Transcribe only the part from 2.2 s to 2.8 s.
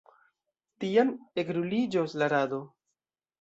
la rado.